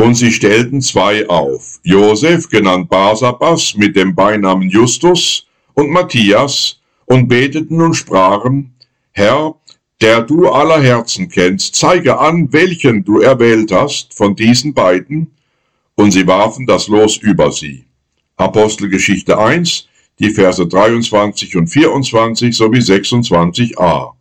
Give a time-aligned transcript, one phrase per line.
[0.00, 7.28] Und sie stellten zwei auf, Josef, genannt Barsabas, mit dem Beinamen Justus, und Matthias, und
[7.28, 8.72] beteten und sprachen,
[9.10, 9.56] Herr,
[10.00, 15.32] der du aller Herzen kennst, zeige an, welchen du erwählt hast von diesen beiden,
[15.96, 17.84] und sie warfen das Los über sie.
[18.36, 19.86] Apostelgeschichte 1,
[20.18, 24.12] die Verse 23 und 24 sowie 26a.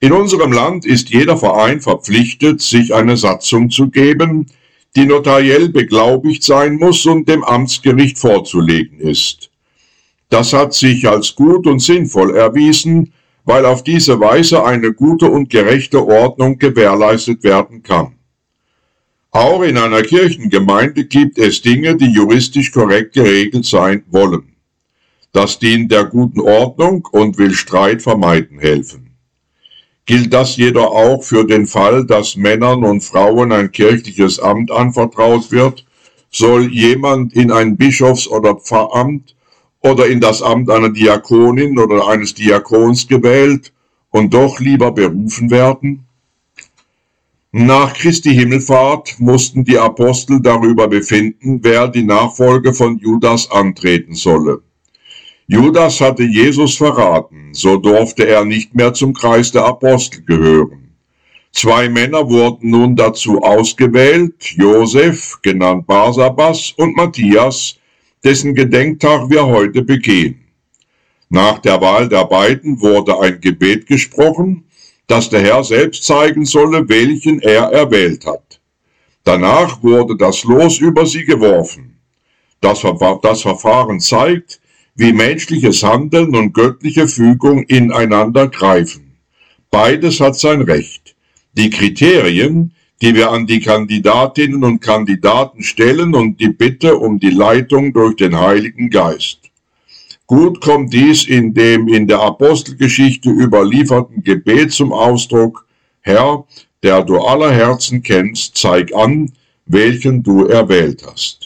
[0.00, 4.50] In unserem Land ist jeder Verein verpflichtet, sich eine Satzung zu geben,
[4.96, 9.50] die notariell beglaubigt sein muss und dem Amtsgericht vorzulegen ist.
[10.28, 13.12] Das hat sich als gut und sinnvoll erwiesen,
[13.44, 18.14] weil auf diese Weise eine gute und gerechte Ordnung gewährleistet werden kann.
[19.30, 24.54] Auch in einer Kirchengemeinde gibt es Dinge, die juristisch korrekt geregelt sein wollen.
[25.32, 29.13] Das dient der guten Ordnung und will Streit vermeiden helfen.
[30.06, 35.50] Gilt das jedoch auch für den Fall, dass Männern und Frauen ein kirchliches Amt anvertraut
[35.50, 35.86] wird,
[36.30, 39.34] soll jemand in ein Bischofs- oder Pfarramt
[39.80, 43.72] oder in das Amt einer Diakonin oder eines Diakons gewählt
[44.10, 46.04] und doch lieber berufen werden?
[47.52, 54.60] Nach Christi Himmelfahrt mussten die Apostel darüber befinden, wer die Nachfolge von Judas antreten solle.
[55.46, 60.94] Judas hatte Jesus verraten, so durfte er nicht mehr zum Kreis der Apostel gehören.
[61.52, 67.78] Zwei Männer wurden nun dazu ausgewählt, Josef, genannt Barsabas, und Matthias,
[68.24, 70.40] dessen Gedenktag wir heute begehen.
[71.28, 74.64] Nach der Wahl der beiden wurde ein Gebet gesprochen,
[75.06, 78.60] das der Herr selbst zeigen solle, welchen er erwählt hat.
[79.24, 81.98] Danach wurde das Los über sie geworfen.
[82.60, 82.82] Das,
[83.22, 84.60] das Verfahren zeigt,
[84.94, 89.16] wie menschliches Handeln und göttliche Fügung ineinander greifen.
[89.70, 91.16] Beides hat sein Recht.
[91.54, 97.30] Die Kriterien, die wir an die Kandidatinnen und Kandidaten stellen und die Bitte um die
[97.30, 99.40] Leitung durch den Heiligen Geist.
[100.26, 105.66] Gut kommt dies in dem in der Apostelgeschichte überlieferten Gebet zum Ausdruck,
[106.00, 106.46] Herr,
[106.82, 109.32] der du aller Herzen kennst, zeig an,
[109.66, 111.43] welchen du erwählt hast.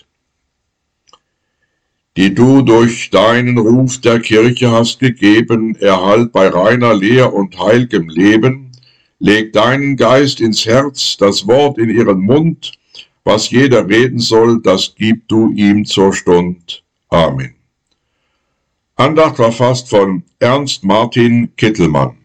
[2.19, 8.09] Die du durch deinen Ruf der Kirche hast gegeben, erhalt bei reiner Lehr und heilgem
[8.09, 8.73] Leben,
[9.21, 12.73] Leg deinen Geist ins Herz, das Wort in ihren Mund,
[13.23, 16.83] was jeder reden soll, das gib du ihm zur Stund.
[17.09, 17.55] Amen.
[18.97, 22.18] Andacht verfasst von Ernst Martin Kittelmann.